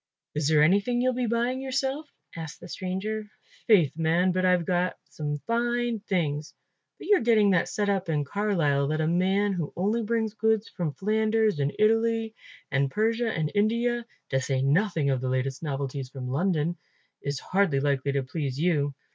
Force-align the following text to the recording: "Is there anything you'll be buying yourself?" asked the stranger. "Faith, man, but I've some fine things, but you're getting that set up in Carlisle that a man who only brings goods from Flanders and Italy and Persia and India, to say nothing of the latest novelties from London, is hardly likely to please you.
"Is 0.33 0.47
there 0.47 0.63
anything 0.63 0.99
you'll 0.99 1.13
be 1.13 1.27
buying 1.27 1.61
yourself?" 1.61 2.09
asked 2.35 2.59
the 2.59 2.67
stranger. 2.67 3.27
"Faith, 3.67 3.95
man, 3.95 4.31
but 4.31 4.43
I've 4.45 4.65
some 5.03 5.37
fine 5.45 5.99
things, 5.99 6.55
but 6.97 7.05
you're 7.05 7.21
getting 7.21 7.51
that 7.51 7.67
set 7.69 7.87
up 7.87 8.09
in 8.09 8.23
Carlisle 8.23 8.87
that 8.87 8.99
a 8.99 9.05
man 9.05 9.53
who 9.53 9.71
only 9.75 10.01
brings 10.01 10.33
goods 10.33 10.67
from 10.69 10.95
Flanders 10.95 11.59
and 11.59 11.71
Italy 11.77 12.33
and 12.71 12.89
Persia 12.89 13.31
and 13.31 13.51
India, 13.53 14.03
to 14.29 14.41
say 14.41 14.63
nothing 14.63 15.11
of 15.11 15.21
the 15.21 15.29
latest 15.29 15.61
novelties 15.61 16.09
from 16.09 16.27
London, 16.27 16.77
is 17.21 17.39
hardly 17.39 17.79
likely 17.79 18.11
to 18.13 18.23
please 18.23 18.59
you. 18.59 18.95